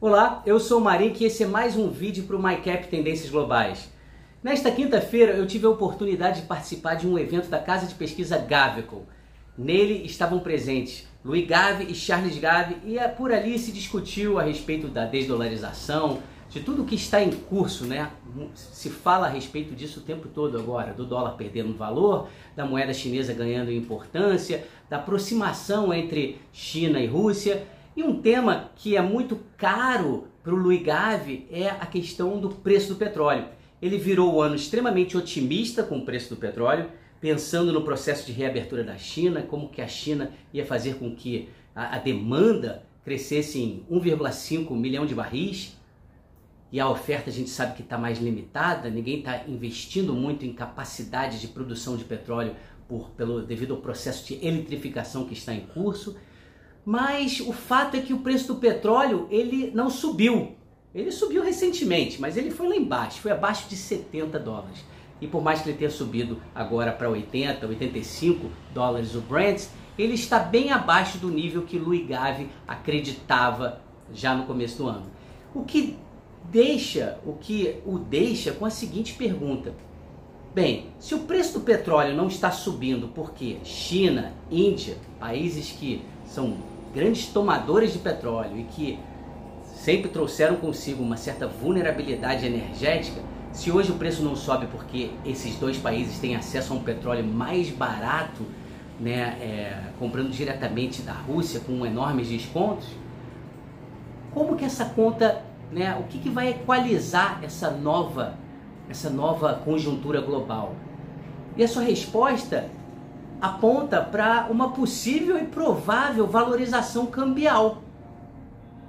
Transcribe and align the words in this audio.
Olá, 0.00 0.44
eu 0.46 0.60
sou 0.60 0.78
o 0.78 0.80
Marink 0.80 1.20
e 1.20 1.26
esse 1.26 1.42
é 1.42 1.46
mais 1.46 1.76
um 1.76 1.90
vídeo 1.90 2.22
para 2.22 2.36
o 2.36 2.40
MyCap 2.40 2.86
Tendências 2.86 3.30
Globais. 3.30 3.90
Nesta 4.40 4.70
quinta-feira 4.70 5.32
eu 5.32 5.44
tive 5.44 5.66
a 5.66 5.70
oportunidade 5.70 6.42
de 6.42 6.46
participar 6.46 6.94
de 6.94 7.04
um 7.08 7.18
evento 7.18 7.48
da 7.48 7.58
casa 7.58 7.84
de 7.84 7.96
pesquisa 7.96 8.38
Gavico. 8.38 9.02
Nele 9.58 10.06
estavam 10.06 10.38
presentes 10.38 11.04
Louis 11.24 11.44
Gave 11.44 11.90
e 11.90 11.96
Charles 11.96 12.38
Gave 12.38 12.76
e 12.84 12.96
é 12.96 13.08
por 13.08 13.32
ali 13.32 13.58
se 13.58 13.72
discutiu 13.72 14.38
a 14.38 14.44
respeito 14.44 14.86
da 14.86 15.04
desdolarização, 15.04 16.20
de 16.48 16.60
tudo 16.60 16.84
que 16.84 16.94
está 16.94 17.20
em 17.20 17.32
curso, 17.32 17.84
né? 17.84 18.08
Se 18.54 18.90
fala 18.90 19.26
a 19.26 19.30
respeito 19.30 19.74
disso 19.74 19.98
o 19.98 20.04
tempo 20.04 20.28
todo 20.28 20.56
agora, 20.56 20.94
do 20.94 21.04
dólar 21.04 21.32
perdendo 21.32 21.76
valor, 21.76 22.28
da 22.54 22.64
moeda 22.64 22.94
chinesa 22.94 23.34
ganhando 23.34 23.72
importância, 23.72 24.64
da 24.88 24.98
aproximação 24.98 25.92
entre 25.92 26.40
China 26.52 27.00
e 27.00 27.06
Rússia. 27.08 27.66
E 27.98 28.02
um 28.04 28.22
tema 28.22 28.70
que 28.76 28.96
é 28.96 29.02
muito 29.02 29.40
caro 29.56 30.28
para 30.44 30.54
o 30.54 30.56
Louis 30.56 30.80
Gave 30.80 31.48
é 31.50 31.68
a 31.68 31.84
questão 31.84 32.38
do 32.38 32.48
preço 32.48 32.90
do 32.90 32.94
petróleo. 32.94 33.46
Ele 33.82 33.98
virou 33.98 34.34
o 34.34 34.40
ano 34.40 34.54
extremamente 34.54 35.16
otimista 35.16 35.82
com 35.82 35.98
o 35.98 36.04
preço 36.04 36.32
do 36.32 36.40
petróleo, 36.40 36.88
pensando 37.20 37.72
no 37.72 37.82
processo 37.82 38.24
de 38.24 38.30
reabertura 38.30 38.84
da 38.84 38.96
China, 38.96 39.42
como 39.42 39.68
que 39.68 39.82
a 39.82 39.88
China 39.88 40.30
ia 40.54 40.64
fazer 40.64 40.94
com 40.94 41.12
que 41.12 41.48
a, 41.74 41.96
a 41.96 41.98
demanda 41.98 42.84
crescesse 43.04 43.60
em 43.60 43.84
1,5 43.90 44.70
milhão 44.76 45.04
de 45.04 45.16
barris 45.16 45.76
e 46.70 46.78
a 46.78 46.88
oferta 46.88 47.30
a 47.30 47.32
gente 47.32 47.50
sabe 47.50 47.74
que 47.74 47.82
está 47.82 47.98
mais 47.98 48.20
limitada, 48.20 48.88
ninguém 48.88 49.18
está 49.18 49.42
investindo 49.48 50.14
muito 50.14 50.46
em 50.46 50.52
capacidade 50.52 51.40
de 51.40 51.48
produção 51.48 51.96
de 51.96 52.04
petróleo 52.04 52.54
por, 52.86 53.10
pelo, 53.16 53.42
devido 53.42 53.74
ao 53.74 53.80
processo 53.80 54.24
de 54.24 54.34
eletrificação 54.46 55.24
que 55.26 55.32
está 55.32 55.52
em 55.52 55.66
curso. 55.66 56.16
Mas 56.90 57.40
o 57.40 57.52
fato 57.52 57.98
é 57.98 58.00
que 58.00 58.14
o 58.14 58.20
preço 58.20 58.54
do 58.54 58.54
petróleo 58.58 59.26
ele 59.30 59.70
não 59.74 59.90
subiu. 59.90 60.56
Ele 60.94 61.12
subiu 61.12 61.44
recentemente, 61.44 62.18
mas 62.18 62.34
ele 62.34 62.50
foi 62.50 62.66
lá 62.66 62.76
embaixo, 62.76 63.20
foi 63.20 63.30
abaixo 63.30 63.68
de 63.68 63.76
70 63.76 64.38
dólares. 64.38 64.86
E 65.20 65.26
por 65.26 65.42
mais 65.42 65.60
que 65.60 65.68
ele 65.68 65.76
tenha 65.76 65.90
subido 65.90 66.40
agora 66.54 66.90
para 66.90 67.10
80, 67.10 67.66
85 67.66 68.46
dólares 68.72 69.14
o 69.14 69.20
Brent, 69.20 69.66
ele 69.98 70.14
está 70.14 70.38
bem 70.38 70.70
abaixo 70.70 71.18
do 71.18 71.28
nível 71.28 71.60
que 71.60 71.78
Louis 71.78 72.06
Gave 72.06 72.48
acreditava 72.66 73.82
já 74.10 74.34
no 74.34 74.46
começo 74.46 74.78
do 74.78 74.88
ano. 74.88 75.10
O 75.54 75.64
que 75.64 75.98
deixa, 76.44 77.18
o 77.22 77.34
que 77.34 77.82
o 77.84 77.98
deixa 77.98 78.52
com 78.52 78.64
a 78.64 78.70
seguinte 78.70 79.12
pergunta: 79.12 79.74
Bem, 80.54 80.86
se 80.98 81.14
o 81.14 81.18
preço 81.18 81.58
do 81.58 81.66
petróleo 81.66 82.16
não 82.16 82.28
está 82.28 82.50
subindo 82.50 83.08
porque 83.08 83.58
China, 83.62 84.32
Índia, 84.50 84.96
países 85.20 85.70
que 85.70 86.00
são 86.24 86.77
grandes 86.94 87.26
tomadores 87.26 87.92
de 87.92 87.98
petróleo 87.98 88.58
e 88.58 88.64
que 88.64 88.98
sempre 89.74 90.10
trouxeram 90.10 90.56
consigo 90.56 91.02
uma 91.02 91.16
certa 91.16 91.46
vulnerabilidade 91.46 92.44
energética, 92.44 93.20
se 93.52 93.70
hoje 93.70 93.90
o 93.90 93.94
preço 93.94 94.22
não 94.22 94.36
sobe 94.36 94.66
porque 94.66 95.10
esses 95.24 95.56
dois 95.56 95.78
países 95.78 96.18
têm 96.18 96.36
acesso 96.36 96.72
a 96.72 96.76
um 96.76 96.82
petróleo 96.82 97.24
mais 97.24 97.70
barato, 97.70 98.42
né, 99.00 99.36
é, 99.40 99.82
comprando 99.98 100.30
diretamente 100.30 101.02
da 101.02 101.12
Rússia 101.12 101.60
com 101.60 101.86
enormes 101.86 102.28
descontos, 102.28 102.88
como 104.32 104.56
que 104.56 104.64
essa 104.64 104.84
conta, 104.84 105.42
né, 105.72 105.96
o 105.98 106.04
que, 106.04 106.18
que 106.18 106.28
vai 106.28 106.50
equalizar 106.50 107.40
essa 107.42 107.70
nova, 107.70 108.34
essa 108.88 109.08
nova 109.08 109.54
conjuntura 109.64 110.20
global? 110.20 110.74
E 111.56 111.62
a 111.62 111.68
sua 111.68 111.82
resposta 111.82 112.68
aponta 113.40 114.00
para 114.00 114.48
uma 114.50 114.72
possível 114.72 115.38
e 115.38 115.44
provável 115.44 116.26
valorização 116.26 117.06
cambial. 117.06 117.82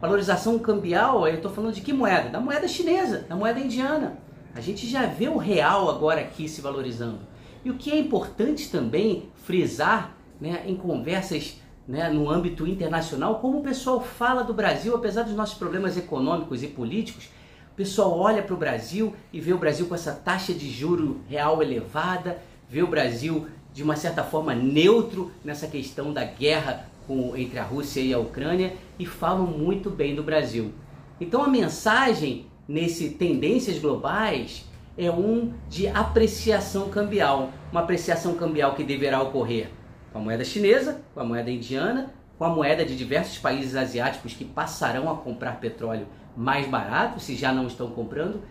Valorização 0.02 0.58
cambial, 0.58 1.28
eu 1.28 1.36
estou 1.36 1.52
falando 1.52 1.74
de 1.74 1.82
que 1.82 1.94
moeda? 1.94 2.30
Da 2.30 2.40
moeda 2.40 2.68
chinesa, 2.68 3.26
da 3.28 3.36
moeda 3.36 3.60
indiana. 3.60 4.18
A 4.56 4.62
gente 4.62 4.88
já 4.88 5.06
vê 5.06 5.28
o 5.28 5.38
real 5.38 5.90
agora 5.90 6.22
aqui 6.22 6.48
se 6.48 6.62
valorizando. 6.62 7.20
E 7.64 7.70
o 7.70 7.76
que 7.76 7.92
é 7.92 8.00
importante 8.00 8.72
também 8.72 9.30
frisar 9.44 10.16
né, 10.40 10.64
em 10.66 10.76
conversas 10.76 11.60
né, 11.88 12.10
no 12.10 12.30
âmbito 12.30 12.66
internacional, 12.66 13.40
como 13.40 13.60
o 13.60 13.64
pessoal 13.64 14.00
fala 14.00 14.44
do 14.44 14.54
Brasil, 14.54 14.96
apesar 14.96 15.24
dos 15.24 15.36
nossos 15.36 15.58
problemas 15.58 15.98
econômicos 15.98 16.64
e 16.64 16.68
políticos, 16.68 17.26
o 17.74 17.76
pessoal 17.76 18.18
olha 18.18 18.42
para 18.42 18.54
o 18.54 18.58
Brasil 18.58 19.14
e 19.34 19.40
vê 19.40 19.54
o 19.54 19.58
Brasil 19.58 19.86
com 19.88 19.96
essa 19.96 20.14
taxa 20.14 20.54
de 20.54 20.70
juro 20.70 21.22
real 21.28 21.62
elevada, 21.62 22.42
vê 22.70 22.82
o 22.82 22.88
Brasil 22.88 23.48
de 23.80 23.84
uma 23.84 23.96
certa 23.96 24.26
forma 24.26 24.54
neutro 24.54 25.32
nessa 25.42 25.66
questão 25.66 26.12
da 26.12 26.26
guerra 26.26 26.90
com, 27.08 27.34
entre 27.38 27.58
a 27.60 27.64
Rússia 27.64 28.02
e 28.02 28.14
a 28.14 28.20
Ucrânia 28.20 28.74
e 29.00 29.06
falam 29.06 29.48
muito 29.48 29.90
bem 29.90 30.14
do 30.14 30.22
Brasil. 30.22 30.74
Então 31.18 31.42
a 31.42 31.48
mensagem 31.48 32.48
nesse 32.68 33.12
tendências 33.12 33.80
globais 33.80 34.66
é 34.98 35.10
um 35.10 35.54
de 35.70 35.88
apreciação 35.88 36.90
cambial, 36.90 37.52
uma 37.72 37.80
apreciação 37.80 38.34
cambial 38.34 38.76
que 38.76 38.84
deverá 38.84 39.22
ocorrer 39.22 39.70
com 40.12 40.20
a 40.20 40.22
moeda 40.22 40.44
chinesa, 40.44 41.00
com 41.14 41.22
a 41.22 41.24
moeda 41.24 41.50
indiana, 41.50 42.14
com 42.38 42.44
a 42.44 42.50
moeda 42.50 42.84
de 42.84 42.98
diversos 42.98 43.38
países 43.38 43.78
asiáticos 43.78 44.34
que 44.34 44.44
passarão 44.44 45.10
a 45.10 45.16
comprar 45.16 45.62
petróleo 45.62 46.06
mais 46.36 46.68
barato, 46.68 47.22
se 47.22 47.34
já 47.34 47.54
não 47.54 47.66
estão 47.66 47.90
comprando, 47.92 48.42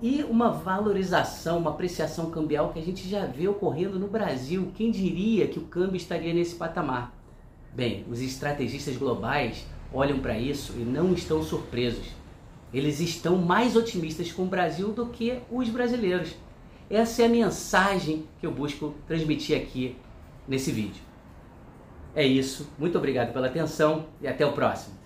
e 0.00 0.22
uma 0.22 0.50
valorização, 0.50 1.58
uma 1.58 1.70
apreciação 1.70 2.30
cambial 2.30 2.72
que 2.72 2.78
a 2.78 2.82
gente 2.82 3.08
já 3.08 3.26
vê 3.26 3.48
ocorrendo 3.48 3.98
no 3.98 4.06
Brasil. 4.06 4.70
Quem 4.74 4.90
diria 4.90 5.48
que 5.48 5.58
o 5.58 5.64
câmbio 5.64 5.96
estaria 5.96 6.32
nesse 6.32 6.54
patamar? 6.54 7.12
Bem, 7.74 8.04
os 8.08 8.20
estrategistas 8.20 8.96
globais 8.96 9.66
olham 9.92 10.20
para 10.20 10.38
isso 10.38 10.74
e 10.76 10.84
não 10.84 11.12
estão 11.12 11.42
surpresos. 11.42 12.06
Eles 12.72 13.00
estão 13.00 13.36
mais 13.36 13.74
otimistas 13.74 14.30
com 14.30 14.42
o 14.42 14.48
Brasil 14.48 14.92
do 14.92 15.06
que 15.06 15.40
os 15.50 15.68
brasileiros. 15.68 16.34
Essa 16.88 17.22
é 17.22 17.26
a 17.26 17.30
mensagem 17.30 18.24
que 18.40 18.46
eu 18.46 18.52
busco 18.52 18.94
transmitir 19.06 19.56
aqui 19.56 19.96
nesse 20.46 20.70
vídeo. 20.70 21.02
É 22.14 22.26
isso, 22.26 22.68
muito 22.78 22.96
obrigado 22.96 23.32
pela 23.32 23.46
atenção 23.46 24.06
e 24.20 24.28
até 24.28 24.44
o 24.44 24.52
próximo. 24.52 24.96